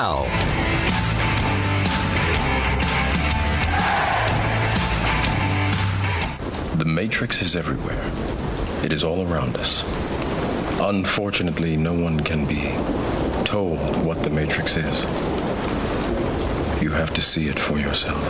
[0.00, 0.22] Now.
[6.76, 8.00] The Matrix is everywhere.
[8.84, 9.82] It is all around us.
[10.80, 12.70] Unfortunately, no one can be
[13.44, 15.04] told what the Matrix is.
[16.80, 18.22] You have to see it for yourself.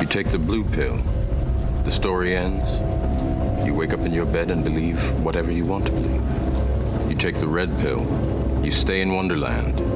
[0.00, 0.96] You take the blue pill,
[1.84, 2.70] the story ends.
[3.66, 7.10] You wake up in your bed and believe whatever you want to believe.
[7.10, 8.00] You take the red pill,
[8.64, 9.91] you stay in Wonderland,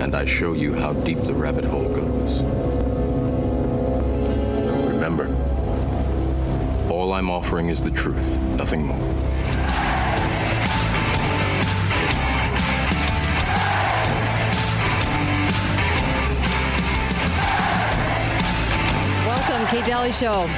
[0.00, 2.40] and I show you how deep the rabbit hole goes.
[4.94, 5.28] Remember,
[6.90, 8.98] all I'm offering is the truth, nothing more.
[19.26, 20.48] Welcome, Kate Dalley Show.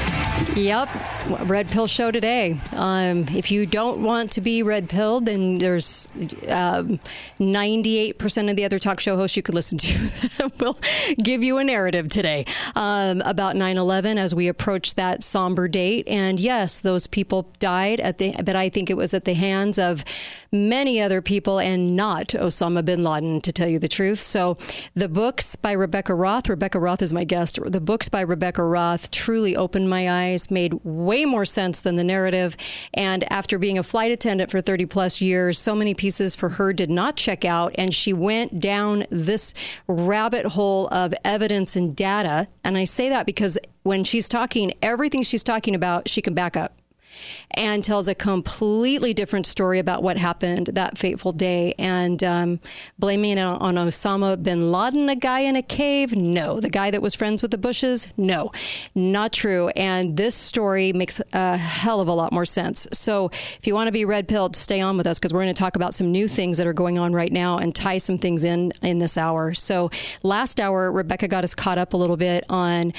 [0.55, 0.89] Yep,
[1.27, 2.59] red pill show today.
[2.75, 6.09] Um, if you don't want to be red pilled, then there's
[6.49, 6.99] um,
[7.39, 10.79] 98% of the other talk show hosts you could listen to will
[11.23, 16.07] give you a narrative today um, about 9/11 as we approach that somber date.
[16.09, 19.79] And yes, those people died at the, but I think it was at the hands
[19.79, 20.05] of
[20.51, 24.19] many other people and not Osama bin Laden, to tell you the truth.
[24.21, 24.59] So
[24.95, 26.49] the books by Rebekah Roth.
[26.49, 27.59] Rebekah Roth is my guest.
[27.65, 32.05] The books by Rebekah Roth truly opened my eyes, made way more sense than the
[32.05, 32.57] narrative.
[32.95, 36.73] And after being a flight attendant for 30 plus years, so many pieces for her
[36.73, 37.75] did not check out.
[37.77, 39.55] And she went down this
[39.87, 42.49] rabbit hole of evidence and data.
[42.65, 46.57] And I say that because when she's talking, everything she's talking about, she can back
[46.57, 46.82] up
[47.53, 51.75] and tells a completely different story about what happened that fateful day.
[51.79, 52.61] And um,
[52.99, 56.61] blaming it on Osama bin Laden, a guy in a cave, no.
[56.61, 58.51] The guy that was friends with the Bushes, no,
[58.95, 59.69] not true.
[59.71, 62.89] And this story makes a hell of a lot more sense.
[62.93, 65.55] So if you want to be red pilled, stay on with us because we're going
[65.55, 68.19] to talk about some new things that are going on right now and tie some
[68.19, 69.55] things in in this hour.
[69.55, 69.91] So
[70.23, 72.93] last hour, Rebekah got us caught up a little bit on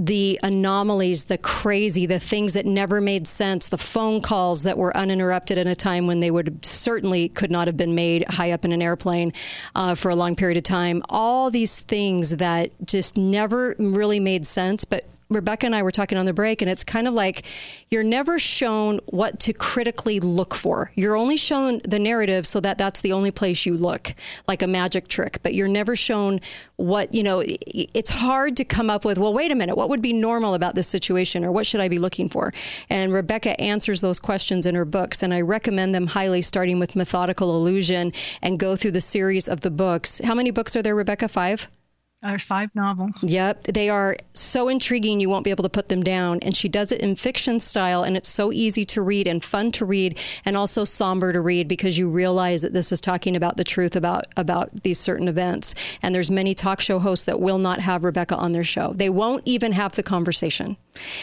[0.00, 4.96] the anomalies, the crazy, the things that never made sense, the phone calls that were
[4.96, 8.64] uninterrupted at a time when they would certainly could not have been made high up
[8.64, 9.30] in an airplane
[9.74, 11.02] uh, for a long period of time.
[11.10, 16.18] All these things that just never really made sense, but Rebekah and I were talking
[16.18, 17.44] on the break, and it's kind of like
[17.88, 20.90] you're never shown what to critically look for.
[20.94, 24.14] You're only shown the narrative so that that's the only place you look,
[24.48, 26.40] like a magic trick, but you're never shown
[26.76, 30.02] what, you know, it's hard to come up with, well, wait a minute, what would
[30.02, 32.52] be normal about this situation or what should I be looking for?
[32.88, 36.96] And Rebekah answers those questions in her books, and I recommend them highly, starting with
[36.96, 40.20] Methodical Illusion and go through the series of the books.
[40.24, 41.28] How many books are there, Rebekah?
[41.28, 41.68] Five?
[42.22, 43.24] There's five novels.
[43.24, 43.64] Yep.
[43.64, 46.38] They are so intriguing, you won't be able to put them down.
[46.42, 49.72] And she does it in fiction style, and it's so easy to read and fun
[49.72, 53.56] to read, and also somber to read because you realize that this is talking about
[53.56, 55.74] the truth about, about these certain events.
[56.02, 58.92] And there's many talk show hosts that will not have Rebekah on their show.
[58.92, 60.76] They won't even have the conversation.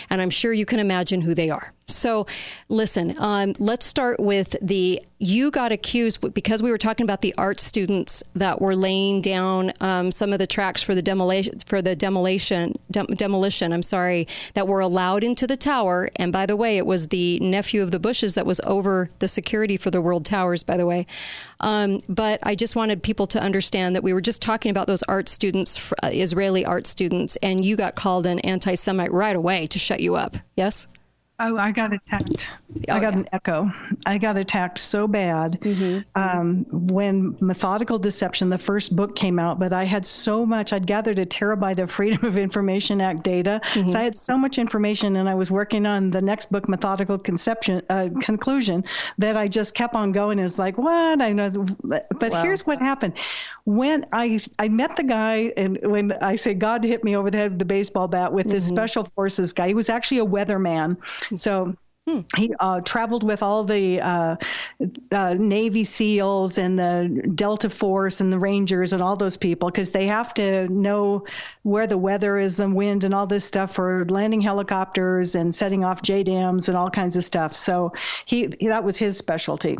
[0.09, 1.73] And I'm sure you can imagine who they are.
[1.89, 2.27] So,
[2.67, 7.33] listen, um, let's start with the you got accused because we were talking about the
[7.38, 11.81] art students that were laying down um, some of the tracks for the demolition for
[11.81, 13.73] the demolition dem- demolition.
[13.73, 16.09] I'm sorry that were allowed into the tower.
[16.17, 19.27] And by the way, it was the nephew of the Bushes that was over the
[19.27, 20.63] security for the World Towers.
[20.63, 21.07] By the way,
[21.61, 25.03] um, but I just wanted people to understand that we were just talking about those
[25.03, 29.79] art students, uh, Israeli art students, and you got called an anti-Semite right away to
[29.79, 30.35] shut you up.
[30.55, 30.88] Yes.
[31.39, 32.51] Oh, I got attacked.
[32.89, 33.19] Oh, I got yeah.
[33.19, 33.71] an echo.
[34.07, 35.99] I got attacked so bad mm-hmm.
[36.15, 39.59] um, when Methodical Deception, the first book, came out.
[39.59, 40.73] But I had so much.
[40.73, 43.87] I'd gathered a terabyte of Freedom of Information Act data, mm-hmm.
[43.87, 47.19] so I had so much information, and I was working on the next book, Methodical
[47.19, 48.83] Conception uh, Conclusion,
[49.19, 50.39] that I just kept on going.
[50.39, 51.21] It was like, what?
[51.21, 51.67] I know.
[51.83, 52.41] But wow.
[52.41, 53.13] here's what happened
[53.67, 57.37] when I I met the guy, and when I say God hit me over the
[57.37, 58.53] head with the baseball bat with mm-hmm.
[58.53, 60.95] this special forces guy, he was actually a weatherman.
[61.35, 61.75] So.
[62.07, 62.21] Hmm.
[62.38, 64.38] He uh, traveled with all the uh,
[65.11, 69.90] uh, Navy SEALs and the Delta Force and the Rangers and all those people because
[69.90, 71.25] they have to know
[71.63, 75.84] where the weather is, the wind, and all this stuff for landing helicopters and setting
[75.84, 77.53] off JDAMs and all kinds of stuff.
[77.57, 77.91] So
[78.25, 79.78] he, he that was his specialty.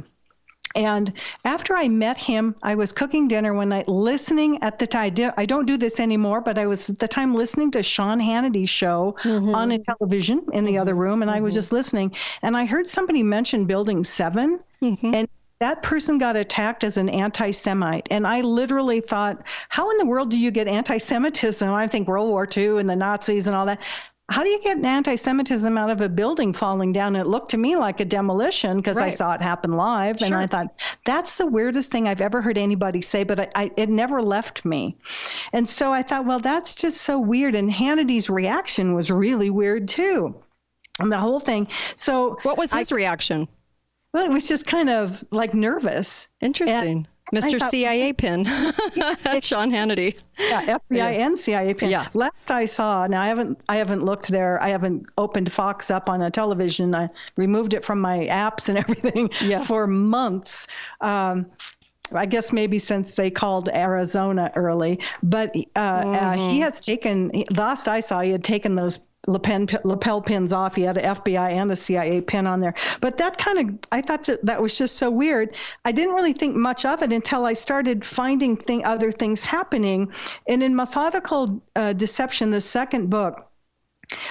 [0.78, 1.12] And
[1.44, 5.16] after I met him, I was cooking dinner one night, listening at the time.
[5.36, 8.70] I don't do this anymore, but I was at the time listening to Sean Hannity's
[8.70, 9.56] show mm-hmm.
[9.56, 10.82] on a television in the mm-hmm.
[10.82, 11.40] other room, and mm-hmm.
[11.40, 11.60] I was mm-hmm.
[11.60, 12.16] just listening.
[12.44, 15.16] And I heard somebody mention Building 7 mm-hmm.
[15.16, 15.28] and
[15.60, 18.08] that person got attacked as an anti Semite.
[18.12, 21.68] And I literally thought, how in the world do you get anti Semitism?
[21.68, 23.80] I think World War II and the Nazis and all that.
[24.30, 27.16] How do you get anti-Semitism out of a building falling down?
[27.16, 29.06] It looked to me like a demolition because right.
[29.06, 30.26] I saw it happen live, sure.
[30.26, 30.68] and I thought
[31.06, 33.24] that's the weirdest thing I've ever heard anybody say.
[33.24, 34.98] But I, I, it never left me,
[35.54, 37.56] and so I thought, well, that's just so weird.
[37.56, 40.36] And Hannity's reaction was really weird too,
[41.00, 41.70] and the whole thing.
[41.96, 43.48] So, what was his I, reaction?
[44.14, 46.28] Well, it was just kind of like nervous.
[46.42, 46.98] Interesting.
[46.98, 47.60] And, Mr.
[47.60, 48.46] Thought, CIA pin,
[49.42, 50.18] Sean Hannity.
[50.40, 51.08] Yeah, FBI yeah.
[51.08, 51.90] and CIA pin.
[51.90, 52.08] Yeah.
[52.14, 54.62] Last I saw, now I haven't, I haven't looked there.
[54.64, 56.96] I haven't opened Fox up on a television.
[56.96, 59.66] I removed it from my apps and everything yeah.
[59.66, 60.68] for months.
[61.02, 61.48] Um,
[62.14, 66.14] I guess maybe since they called Arizona early, but uh, mm-hmm.
[66.14, 66.62] uh, he mm-hmm.
[66.62, 67.44] has taken.
[67.56, 70.76] Last I saw, he had taken those lapel, lapel pins off.
[70.76, 72.74] He had an FBI and a CIA pin on there.
[73.02, 75.56] But that kind of, I thought that was just so weird.
[75.86, 80.12] I didn't really think much of it until I started finding thing, other things happening.
[80.48, 83.47] And in Methodical uh, Deception, the second book,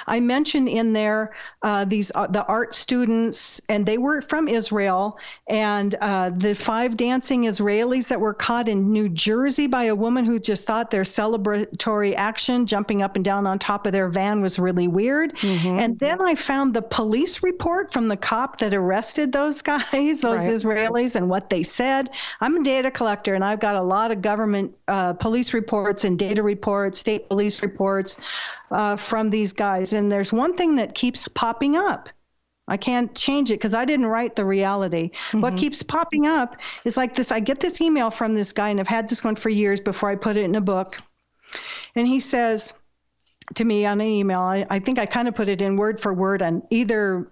[0.06, 5.19] I mentioned in there uh, these uh, the art students, and they were from Israel,
[5.49, 10.25] and uh, the five dancing Israelis that were caught in New Jersey by a woman
[10.25, 14.40] who just thought their celebratory action, jumping up and down on top of their van,
[14.40, 15.37] was really weird.
[15.37, 15.79] Mm-hmm.
[15.79, 20.22] And then I found the police report from the cop that arrested those guys, those
[20.22, 20.50] right.
[20.50, 22.11] Israelis, and what they said.
[22.40, 26.19] I'm a data collector, and I've got a lot of government uh, police reports and
[26.19, 28.19] data reports, state police reports
[28.71, 29.93] uh, from these guys.
[29.93, 32.09] And there's one thing that keeps popping up.
[32.69, 35.11] I can't change it because I didn't write the reality.
[35.11, 35.41] Mm-hmm.
[35.41, 38.81] What keeps popping up is like this I get this email from this guy, and
[38.81, 40.99] I've had this one for years before I put it in a book.
[41.95, 42.81] And he says
[43.55, 46.01] to me on an email, I, I think I kind of put it in word
[46.01, 47.29] for word on either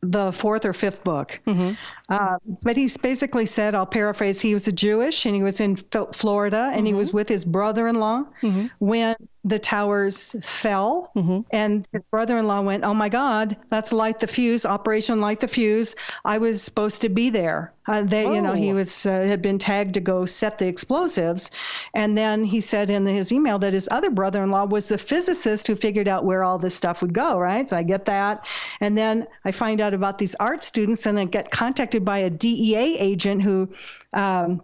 [0.00, 1.40] the fourth or fifth book.
[1.46, 1.72] Mm-hmm.
[2.08, 5.76] Uh, but he's basically said, I'll paraphrase, he was a Jewish and he was in
[5.76, 6.86] Florida and mm-hmm.
[6.86, 8.66] he was with his brother in law mm-hmm.
[8.78, 11.10] when the towers fell.
[11.16, 11.40] Mm-hmm.
[11.50, 15.40] And his brother in law went, Oh my God, that's Light the Fuse, Operation Light
[15.40, 15.94] the Fuse.
[16.24, 17.72] I was supposed to be there.
[17.86, 18.34] Uh, they, oh.
[18.34, 18.74] you know, he oh.
[18.74, 21.50] was uh, had been tagged to go set the explosives.
[21.94, 24.98] And then he said in his email that his other brother in law was the
[24.98, 27.68] physicist who figured out where all this stuff would go, right?
[27.68, 28.46] So I get that.
[28.80, 32.30] And then I find out about these art students and I get contacted by a
[32.30, 33.68] DEA agent who,
[34.12, 34.62] um,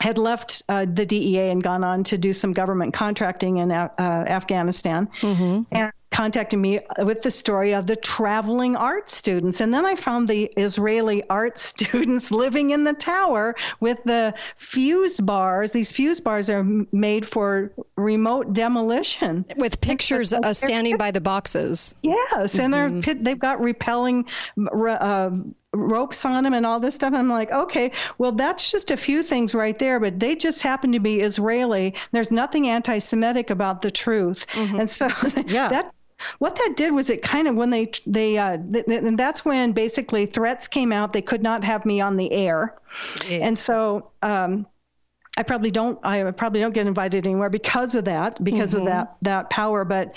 [0.00, 3.90] had left uh, the DEA and gone on to do some government contracting in uh,
[3.98, 5.62] Afghanistan, mm-hmm.
[5.74, 9.60] and contacted me with the story of the traveling art students.
[9.60, 15.20] And then I found the Israeli art students living in the tower with the fuse
[15.20, 15.72] bars.
[15.72, 19.44] These fuse bars are made for remote demolition.
[19.56, 21.94] With pictures uh, standing by the boxes.
[22.02, 23.00] Yes, and mm-hmm.
[23.00, 24.26] they're, they've got repelling.
[24.56, 25.30] Uh,
[25.72, 27.14] ropes on them and all this stuff.
[27.14, 30.90] I'm like, okay, well, that's just a few things right there, but they just happen
[30.92, 31.94] to be Israeli.
[32.10, 34.46] There's nothing anti Semitic about the truth.
[34.48, 34.80] Mm-hmm.
[34.80, 35.08] And so
[35.46, 35.68] yeah.
[35.68, 35.94] that
[36.38, 39.44] what that did was it kind of when they they uh, th- th- and that's
[39.44, 41.12] when basically threats came out.
[41.12, 42.76] They could not have me on the air.
[43.28, 44.66] And so um,
[45.36, 48.80] I probably don't I probably don't get invited anywhere because of that because mm-hmm.
[48.80, 49.84] of that that power.
[49.84, 50.12] But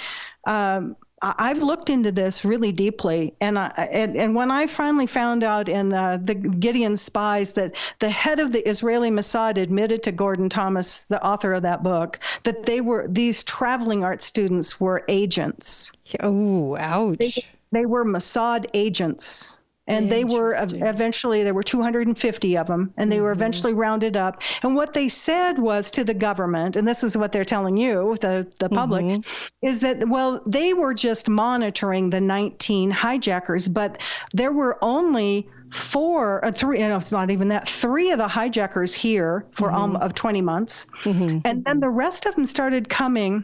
[0.45, 5.41] um, I've looked into this really deeply, and I, and, and when I finally found
[5.41, 10.11] out in uh, the Gideon's Spies that the head of the Israeli Mossad admitted to
[10.11, 15.05] Gordon Thomas, the author of that book, that they were these traveling art students were
[15.07, 15.93] agents.
[16.19, 17.17] Oh, ouch!
[17.19, 17.31] They,
[17.71, 23.17] they were Mossad agents and they were eventually there were 250 of them and they
[23.17, 23.25] mm-hmm.
[23.25, 27.17] were eventually rounded up and what they said was to the government and this is
[27.17, 29.65] what they're telling you the, the public mm-hmm.
[29.65, 34.01] is that well they were just monitoring the 19 hijackers but
[34.33, 38.27] there were only four, uh, three, you know, it's not even that, three of the
[38.27, 39.95] hijackers here for mm-hmm.
[39.95, 40.85] um, of 20 months.
[41.03, 41.39] Mm-hmm.
[41.45, 43.43] And then the rest of them started coming.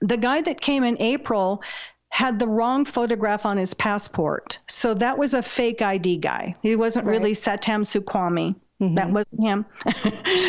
[0.00, 1.62] The guy that came in April
[2.10, 4.58] had the wrong photograph on his passport.
[4.68, 6.54] So that was a fake ID guy.
[6.62, 7.12] He wasn't right.
[7.12, 8.56] really Satam Suqami.
[8.80, 8.94] Mm-hmm.
[8.94, 9.66] That wasn't him.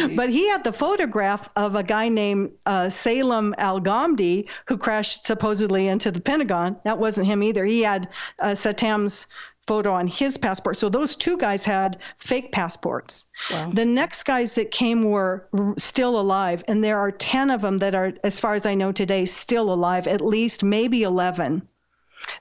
[0.15, 5.25] but he had the photograph of a guy named uh, Salem Al Ghamdi who crashed
[5.25, 6.77] supposedly into the Pentagon.
[6.85, 7.65] That wasn't him either.
[7.65, 8.07] He had
[8.39, 9.27] uh, Satam's
[9.67, 10.77] photo on his passport.
[10.77, 13.27] So those two guys had fake passports.
[13.51, 13.71] Wow.
[13.73, 17.95] The next guys that came were still alive, and there are 10 of them that
[17.95, 21.67] are, as far as I know today, still alive, at least maybe 11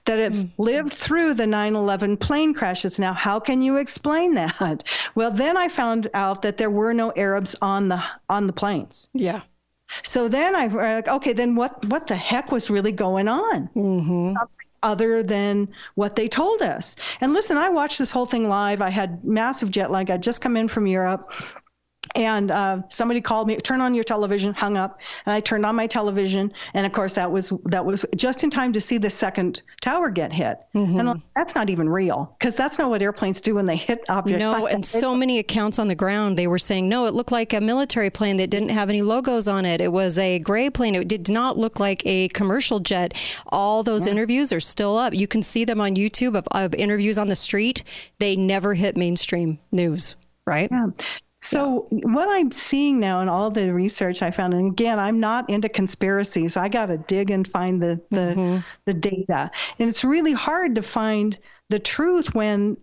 [0.05, 0.63] that have mm-hmm.
[0.63, 2.99] lived through the 9/11 plane crashes.
[2.99, 4.85] Now, how can you explain that?
[5.15, 9.09] Well, then I found out that there were no Arabs on the on the planes.
[9.13, 9.41] Yeah.
[10.03, 13.69] So then I like, okay, then what what the heck was really going on?
[13.75, 14.27] Mm-hmm.
[14.27, 16.97] Something other than what they told us.
[17.21, 18.81] And listen, I watched this whole thing live.
[18.81, 20.11] I had massive jet lag.
[20.11, 21.33] I'd just come in from Europe.
[22.15, 25.01] And uh, somebody called me turn on your television hung up.
[25.27, 26.53] And i turned on my television.
[26.75, 30.11] And of course that was that was just in time to see the second tower
[30.11, 30.59] get hit.
[30.75, 30.99] Mm-hmm.
[30.99, 32.35] and that's not even real.
[32.39, 34.43] Because that's not what airplanes do when they hit objects.
[34.43, 37.53] No and so many accounts on the ground they were saying no it looked like
[37.53, 39.81] a military plane that didn't have any logos on it.
[39.81, 40.95] It was a gray plane.
[40.95, 43.15] It did not look like a commercial jet.
[43.47, 44.13] All those yeah.
[44.13, 45.15] interviews are still up.
[45.15, 47.85] You can see them on youtube of, of interviews on the street.
[48.19, 50.17] They never hit mainstream news
[50.47, 50.69] right?
[50.71, 50.89] Yeah.
[51.43, 55.49] So what I'm seeing now in all the research I found, and again, I'm not
[55.49, 56.57] into conspiracies.
[56.57, 58.59] I got to dig and find the the, mm-hmm.
[58.85, 61.39] the data, and it's really hard to find
[61.71, 62.77] the truth when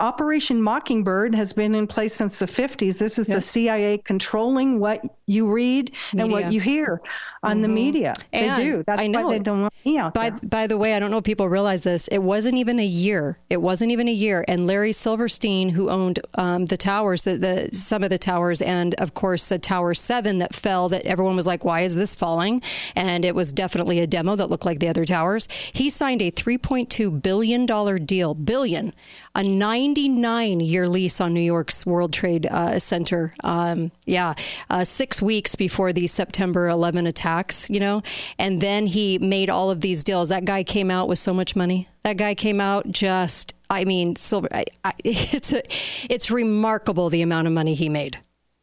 [0.00, 2.98] Operation Mockingbird has been in place since the 50s.
[2.98, 3.36] This is yep.
[3.36, 6.24] the CIA controlling what you read media.
[6.24, 7.00] and what you hear
[7.44, 7.62] on mm-hmm.
[7.62, 8.14] the media.
[8.32, 8.84] They and do.
[8.86, 9.26] That's I know.
[9.26, 10.40] why they don't want me out by, there.
[10.42, 12.08] By the way, I don't know if people realize this.
[12.08, 13.38] It wasn't even a year.
[13.50, 14.44] It wasn't even a year.
[14.48, 18.94] And Larry Silverstein, who owned um, the towers, the, the some of the towers, and
[18.94, 22.62] of course the Tower Seven that fell, that everyone was like, "Why is this falling?"
[22.96, 25.46] And it was definitely a demo that looked like the other towers.
[25.72, 27.98] He signed a 3.2 billion dollar
[28.32, 28.94] billion,
[29.34, 33.34] a 99 year lease on New York's World Trade uh, Center.
[33.44, 34.34] Um, yeah,
[34.70, 38.02] uh, six weeks before the September 11 attacks, you know,
[38.38, 40.30] and then he made all of these deals.
[40.30, 41.88] That guy came out with so much money.
[42.04, 44.48] That guy came out just, I mean, silver.
[44.52, 45.62] I, I, it's a,
[46.08, 48.18] it's remarkable the amount of money he made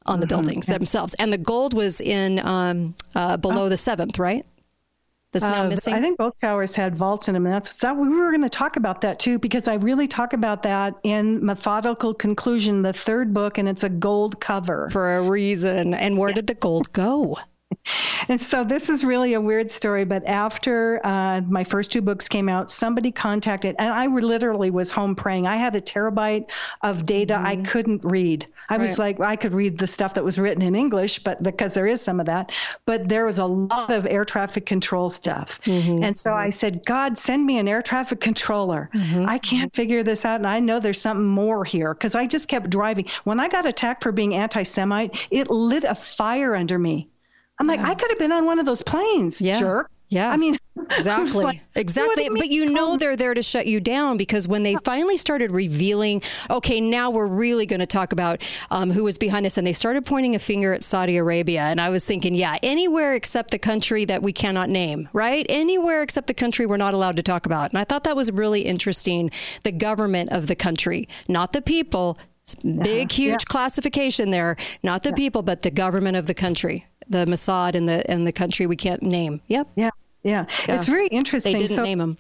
[0.05, 0.35] on the mm-hmm.
[0.35, 1.13] buildings themselves.
[1.15, 3.69] And the gold was in um, uh, below oh.
[3.69, 4.45] the seventh, right?
[5.31, 5.93] That's now uh, missing?
[5.93, 7.95] I think both towers had vaults in them, that's that.
[7.95, 11.43] We were going to talk about that too because I really talk about that in
[11.45, 15.93] Methodical Conclusion, the third book, and it's a gold cover for a reason.
[15.93, 16.35] And where yeah.
[16.35, 17.37] did the gold go?
[18.29, 22.27] And so this is really a weird story, but after uh, my first two books
[22.27, 25.47] came out, somebody contacted, and I literally was home praying.
[25.47, 26.49] I had a terabyte
[26.83, 27.45] of data mm-hmm.
[27.45, 28.45] I couldn't read.
[28.69, 28.81] I right.
[28.81, 31.87] was like, I could read the stuff that was written in English, but because there
[31.87, 32.51] is some of that,
[32.85, 35.59] but there was a lot of air traffic control stuff.
[35.65, 36.03] Mm-hmm.
[36.03, 38.89] And so I said, God, send me an air traffic controller.
[38.93, 39.25] Mm-hmm.
[39.27, 42.47] I can't figure this out, and I know there's something more here because I just
[42.47, 43.07] kept driving.
[43.23, 47.09] When I got attacked for being anti-Semite, it lit a fire under me.
[47.61, 49.59] I'm like, I could have been on one of those planes, yeah.
[49.59, 49.91] jerk.
[50.09, 50.31] Yeah.
[50.31, 50.57] I mean,
[50.89, 51.43] exactly.
[51.43, 52.27] Like, exactly.
[52.27, 56.23] But you know, they're there to shut you down because when they finally started revealing,
[56.49, 58.41] okay, now we're really going to talk about
[58.71, 61.61] um, who was behind this, and they started pointing a finger at Saudi Arabia.
[61.61, 65.45] And I was thinking, yeah, anywhere except the country that we cannot name, right?
[65.47, 67.69] Anywhere except the country we're not allowed to talk about.
[67.69, 69.29] And I thought that was really interesting.
[69.61, 72.17] The government of the country, not the people.
[72.63, 73.37] Big, huge yeah.
[73.45, 74.57] classification there.
[74.81, 75.15] Not the yeah.
[75.15, 78.75] people, but the government of the country the Mossad in the in the country we
[78.75, 79.41] can't name.
[79.47, 79.67] Yep.
[79.75, 79.89] Yeah.
[80.23, 80.45] Yeah.
[80.67, 80.75] yeah.
[80.75, 81.53] It's very interesting.
[81.53, 82.17] They didn't so, name them.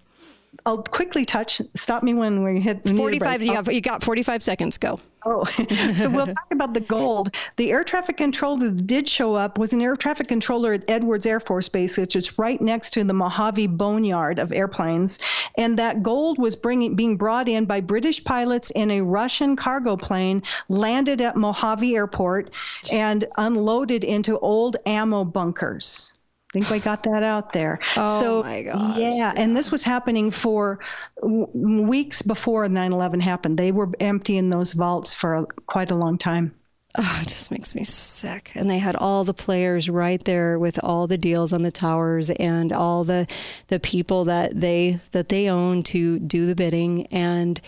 [0.65, 1.61] I'll quickly touch.
[1.75, 3.41] Stop me when we hit 45.
[3.41, 4.77] You, have, you got 45 seconds.
[4.77, 4.99] Go.
[5.23, 7.35] Oh, so we'll talk about the gold.
[7.57, 11.25] The air traffic controller that did show up was an air traffic controller at Edwards
[11.25, 15.19] Air Force Base, which is right next to the Mojave Boneyard of airplanes.
[15.57, 19.95] And that gold was bringing, being brought in by British pilots in a Russian cargo
[19.95, 22.51] plane, landed at Mojave Airport,
[22.91, 26.13] and unloaded into old ammo bunkers
[26.53, 27.79] think we got that out there.
[27.95, 28.97] Oh so, my God.
[28.97, 30.79] Yeah, and this was happening for
[31.21, 33.57] w- weeks before 9 11 happened.
[33.57, 36.53] They were emptying those vaults for a, quite a long time.
[36.97, 38.51] Oh, it just makes me sick.
[38.53, 42.29] And they had all the players right there with all the deals on the towers
[42.31, 43.27] and all the
[43.67, 47.61] the people that they that they own to do the bidding and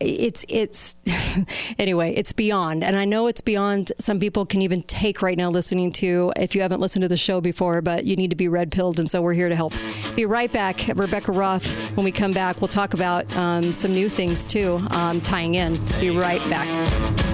[0.00, 0.96] it's it's
[1.78, 2.84] anyway it's beyond.
[2.84, 6.54] And i know it's beyond some people can even take right now listening to if
[6.54, 9.10] you haven't listened to the show before but you need to be red pilled and
[9.10, 9.72] so we're here to help.
[10.14, 11.74] Be right back rebekah roth.
[11.96, 15.82] When we come back we'll talk about um, some new things too um, tying in.
[16.00, 17.29] Be right back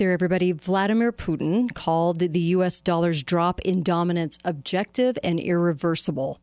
[0.00, 0.50] there, everybody.
[0.50, 2.80] Vladimir Putin called the U.S.
[2.80, 6.40] dollar's drop in dominance objective and irreversible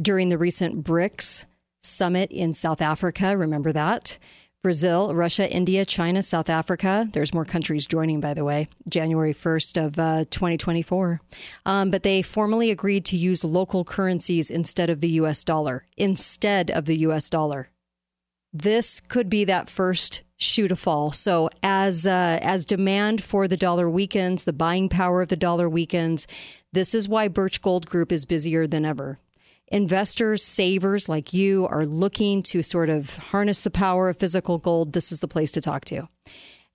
[0.00, 1.46] during the recent BRICS
[1.80, 3.34] summit in South Africa.
[3.34, 4.18] Remember that?
[4.62, 7.08] Brazil, Russia, India, China, South Africa.
[7.14, 11.22] There's more countries joining, by the way, January 1st of uh, 2024.
[11.64, 15.44] Um, but they formally agreed to use local currencies instead of the U.S.
[15.44, 15.86] dollar.
[15.96, 17.30] Instead of the U.S.
[17.30, 17.70] dollar.
[18.52, 21.12] This could be that first shoe to fall.
[21.12, 25.68] So as uh, as demand for the dollar weakens, the buying power of the dollar
[25.68, 26.26] weakens.
[26.72, 29.18] This is why Birch Gold Group is busier than ever.
[29.70, 34.92] investors, savers like you are looking to sort of harness the power of physical gold,
[34.92, 36.08] this is the place to talk to.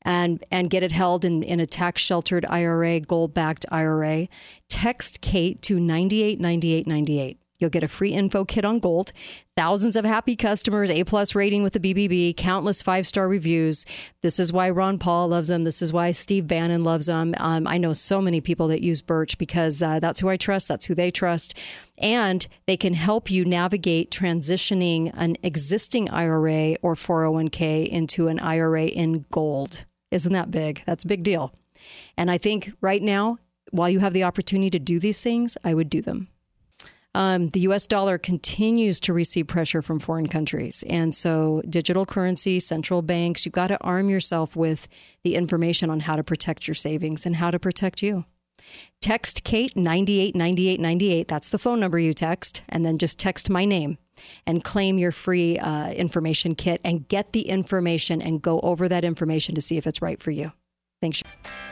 [0.03, 4.27] And, and get it held in, in a tax sheltered IRA, gold backed IRA.
[4.67, 7.39] Text Kate to 989898.
[7.63, 9.13] You'll get a free info kit on gold,
[9.55, 13.85] thousands of happy customers, A plus rating with the BBB, countless five star reviews.
[14.21, 15.63] This is why Ron Paul loves them.
[15.63, 17.33] This is why Steve Bannon loves them.
[17.37, 20.67] Um, I know so many people that use Birch because uh, that's who I trust.
[20.67, 21.57] That's who they trust.
[21.97, 28.87] And they can help you navigate transitioning an existing IRA or 401k into an IRA
[28.87, 29.85] in gold.
[30.11, 30.83] Isn't that big?
[30.85, 31.53] That's a big deal.
[32.17, 33.37] And I think right now,
[33.71, 36.27] while you have the opportunity to do these things, I would do them.
[37.15, 40.83] Um, the US dollar continues to receive pressure from foreign countries.
[40.89, 44.87] And so, digital currency, central banks, you've got to arm yourself with
[45.23, 48.25] the information on how to protect your savings and how to protect you.
[49.01, 51.27] Text Kate 989898.
[51.27, 52.63] That's the phone number you text.
[52.69, 53.97] And then just text my name
[54.47, 59.03] and claim your free uh, information kit and get the information and go over that
[59.03, 60.53] information to see if it's right for you.
[61.01, 61.21] Thanks.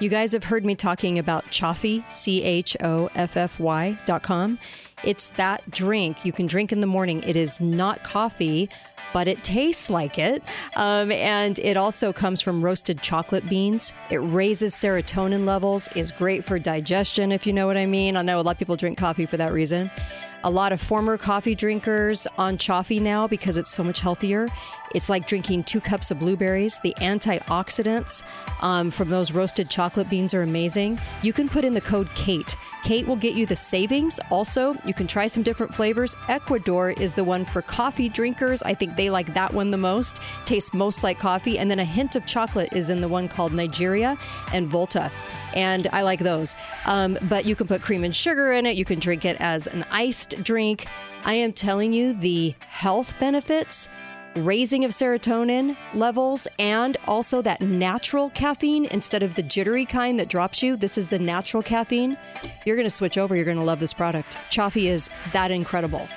[0.02, 4.24] You guys have heard me talking about Choffy, C H O F F Y dot
[4.24, 4.60] com.
[5.04, 7.24] It's that drink you can drink in the morning.
[7.24, 8.70] It is not coffee,
[9.14, 10.44] but it tastes like it.
[10.76, 13.94] Um, and it also comes from roasted chocolate beans.
[14.10, 18.16] It raises serotonin levels, is great for digestion, if you know what I mean.
[18.16, 19.92] I know a lot of people drink coffee for that reason
[20.44, 24.48] a lot of former coffee drinkers on Choffy now because it's so much healthier.
[24.94, 26.80] It's like drinking two cups of blueberries.
[26.84, 28.24] The antioxidants
[28.62, 31.00] um, from those roasted chocolate beans are amazing.
[31.22, 32.56] You can put in the code KATE.
[32.84, 34.20] Kate will get you the savings.
[34.32, 36.16] Also, you can try some different flavors.
[36.28, 38.62] Ecuador is the one for coffee drinkers.
[38.64, 40.20] I think they like that one the most.
[40.46, 41.60] Tastes most like coffee.
[41.60, 44.18] And then a hint of chocolate is in the one called Nigeria
[44.54, 45.12] and Volta.
[45.54, 46.56] And I like those.
[46.86, 48.76] Um, but you can put cream and sugar in it.
[48.76, 50.86] You can drink it as an iced drink.
[51.24, 53.90] I am telling you the health benefits
[54.36, 60.30] raising of serotonin levels and also that natural caffeine instead of the jittery kind that
[60.30, 60.76] drops you.
[60.78, 62.18] This is the natural caffeine.
[62.66, 63.36] You're going to switch over.
[63.36, 64.38] You're going to love this product.
[64.50, 66.08] Choffy is that incredible.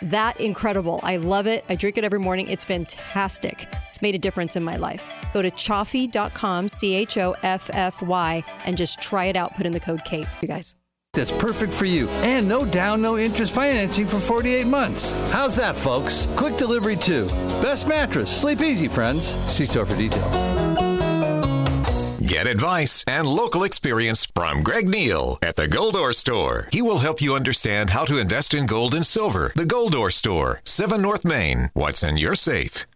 [0.00, 1.00] That incredible.
[1.02, 1.64] I love it.
[1.68, 2.48] I drink it every morning.
[2.48, 3.66] It's fantastic.
[3.88, 5.04] It's made a difference in my life.
[5.34, 9.54] Go to choffy.com, C H O F F Y, and just try it out.
[9.56, 10.76] Put in the code KATE, you guys
[11.18, 15.12] that's perfect for you and no down, no interest financing for 48 months.
[15.32, 16.28] How's that, folks?
[16.36, 17.26] Quick delivery too.
[17.60, 18.30] Best mattress.
[18.30, 19.22] Sleep easy, friends.
[19.22, 20.34] See store for details.
[22.20, 26.68] Get advice and local experience from Greg Neal at the Goldor Store.
[26.70, 29.52] He will help you understand how to invest in gold and silver.
[29.56, 31.70] The Goldor Store, 7 North Main.
[31.74, 32.86] What's in your safe?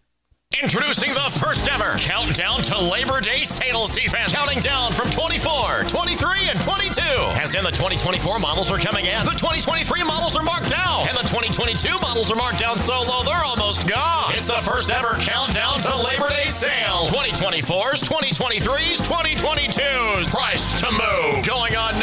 [0.61, 4.33] Introducing the first ever countdown to Labor Day sales event.
[4.33, 7.01] Counting down from 24, 23, and 22.
[7.41, 9.25] As in the 2024 models are coming in.
[9.25, 11.09] The 2023 models are marked down.
[11.09, 14.35] And the 2022 models are marked down so low they're almost gone.
[14.35, 17.07] It's the first ever countdown to Labor Day sale.
[17.09, 20.31] 2024s, 2023s, 2022s.
[20.31, 21.47] Priced to move.
[21.47, 21.99] Going on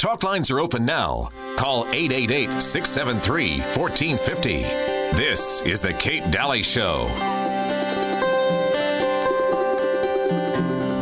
[0.00, 1.28] Talk lines are open now.
[1.56, 4.62] Call 888 673 1450.
[5.14, 7.04] This is The Kate Dalley Show.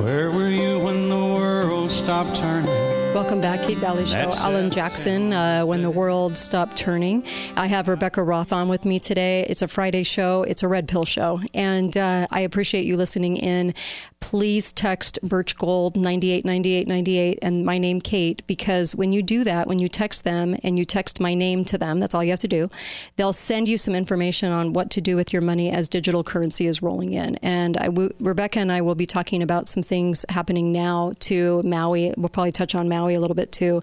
[0.03, 2.78] Where were you when the world stopped turning?
[3.15, 4.13] Welcome back, Kate Dalley Show.
[4.13, 4.71] That's Alan.
[4.71, 7.25] Jackson, uh, When the World Stopped Turning.
[7.57, 9.47] I have Rebekah Roth on with me today.
[9.49, 11.41] It's a Friday show, it's a red pill show.
[11.55, 13.75] And uh, I appreciate you listening in.
[14.21, 19.79] Please text Birch Gold 989898 and my name, Kate, because when you do that, when
[19.79, 22.49] you text them and you text my name to them, that's all you have to
[22.49, 22.69] do,
[23.17, 26.67] they'll send you some information on what to do with your money as digital currency
[26.67, 27.37] is rolling in.
[27.37, 31.63] And I w- Rebekah and I will be talking about some things happening now to
[31.65, 32.13] Maui.
[32.17, 33.83] We'll probably touch on Maui Maui a little bit too.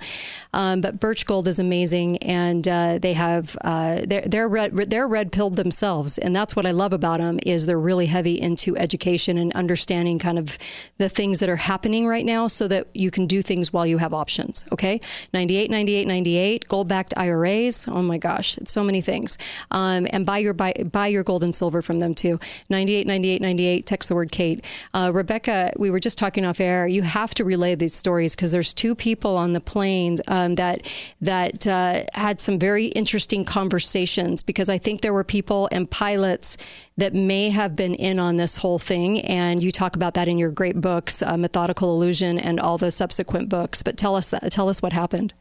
[0.53, 5.07] Um, but Birch Gold is amazing, and uh, they have uh, they're they're red they're
[5.07, 8.77] red pilled themselves, and that's what I love about them is they're really heavy into
[8.77, 10.57] education and understanding kind of
[10.97, 13.97] the things that are happening right now, so that you can do things while you
[13.97, 14.65] have options.
[14.71, 14.99] Okay,
[15.33, 17.87] 98, 98, 98, gold backed IRAs.
[17.87, 19.37] Oh my gosh, it's so many things.
[19.71, 22.39] Um, and buy your buy, buy your gold and silver from them too.
[22.69, 23.85] 98, 98, 98.
[23.85, 24.63] Text the word Kate.
[24.93, 26.87] Uh, Rebekah, we were just talking off air.
[26.87, 30.55] You have to relay these stories because there's two people people on the plane um,
[30.55, 30.91] that
[31.21, 36.57] that uh, had some very interesting conversations because I think there were people and pilots
[36.97, 40.39] that may have been in on this whole thing, and you talk about that in
[40.39, 43.83] your great books, uh, Methodical Illusion, and all the subsequent books.
[43.83, 44.51] But tell us that.
[44.51, 45.35] Tell us what happened.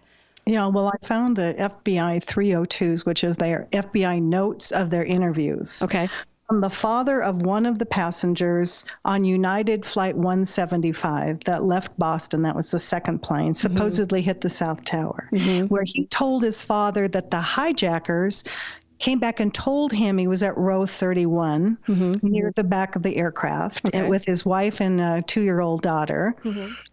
[0.44, 5.82] Yeah, well, I found the FBI 302s, which is their FBI notes of their interviews.
[5.82, 6.10] Okay.
[6.48, 12.42] From the father of one of the passengers on United Flight 175 that left Boston.
[12.42, 13.74] That was the second plane, mm-hmm.
[13.74, 15.66] supposedly hit the South Tower, mm-hmm.
[15.66, 18.44] where he told his father that the hijackers
[18.98, 22.12] came back and told him he was at row 31 mm-hmm.
[22.26, 23.98] near the back of the aircraft Okay.
[23.98, 26.36] and with his wife and a two year old daughter,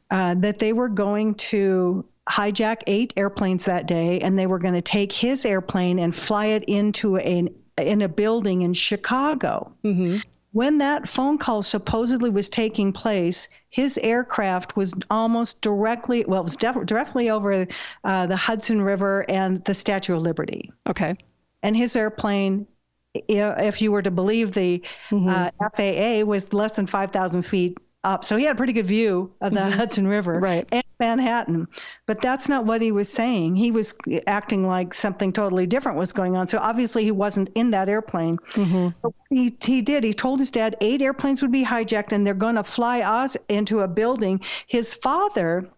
[0.10, 4.74] uh, that they were going to hijack eight airplanes that day and they were going
[4.74, 7.50] to take his airplane and fly it into an,
[7.82, 9.74] in a building in Chicago.
[10.54, 16.44] When that phone call supposedly was taking place, his aircraft was almost directly, well, it
[16.44, 17.66] was def- directly over
[18.04, 21.16] uh, the Hudson River and the Statue of Liberty Okay.
[21.64, 22.68] and his airplane,
[23.14, 28.26] if you were to believe the uh, FAA, was less than 5,000 feet up.
[28.26, 29.72] So he had a pretty good view of the mm-hmm.
[29.72, 30.68] Hudson River Right.
[30.72, 31.68] and Manhattan.
[32.08, 33.56] But that's not what he was saying.
[33.56, 33.96] He was
[34.28, 36.48] acting like something totally different was going on.
[36.48, 38.38] So obviously he wasn't in that airplane.
[38.54, 38.90] Mm-hmm.
[39.02, 40.04] But he, he did.
[40.04, 43.38] He told his dad eight airplanes would be hijacked and they're going to fly us
[43.50, 44.42] into a building.
[44.68, 45.70] His father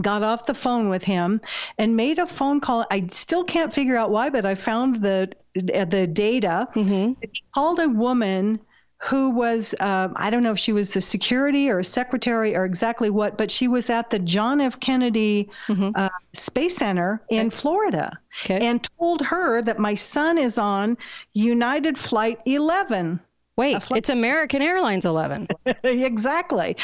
[0.00, 1.40] got off the phone with him
[1.78, 2.86] and made a phone call.
[2.90, 6.68] I still can't figure out why, but I found the the data.
[6.76, 7.20] Mm-hmm.
[7.20, 8.60] He called a woman
[9.02, 12.64] who was um, I don't know if she was the security or a secretary or
[12.66, 14.78] exactly what, but she was at the John F.
[14.80, 18.60] Kennedy uh, Space Center in Florida, Okay.
[18.66, 20.98] and told her that my son is on
[21.32, 23.18] United Flight 11.
[23.56, 25.48] Wait, it's American Airlines 11.
[25.84, 26.76] exactly.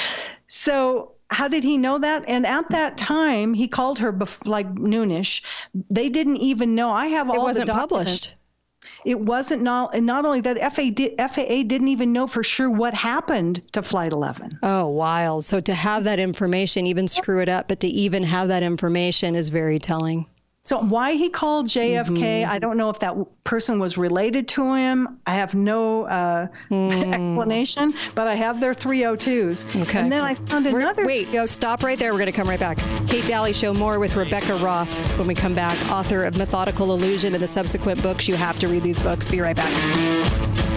[0.49, 2.25] So how did he know that?
[2.29, 5.43] And at that time, he called her bef- like noonish.
[5.91, 6.91] They didn't even know.
[6.91, 7.93] I have all It wasn't the documents.
[7.93, 8.35] published.
[9.07, 12.69] It wasn't not, and not only that, FAA, di- FAA didn't even know for sure
[12.69, 14.59] what happened to Flight 11.
[14.65, 15.45] Oh, wild.
[15.45, 19.37] So to have that information, even screw it up, but to even have that information
[19.37, 20.27] is very telling.
[20.67, 22.07] So why he called JFK,
[22.43, 22.51] Mm-hmm.
[22.51, 25.21] I don't know if that person was related to him.
[25.25, 29.71] I have no uh, explanation, but I have their 302s.
[29.71, 29.83] Hmm.
[29.83, 30.01] Okay.
[30.01, 31.05] And then I found We're- another.
[31.07, 32.13] wait, 302 stop right there.
[32.13, 32.79] We're going to come right back.
[33.07, 37.33] Kate Dalley Show more with Rebekah Roth when we come back, author of Methodical Illusion
[37.35, 38.27] and the subsequent books.
[38.27, 39.29] You have to read these books.
[39.29, 40.76] Be right back.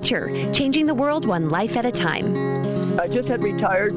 [0.00, 2.32] Nature, changing the world one life at a time.
[2.98, 3.94] I just had retired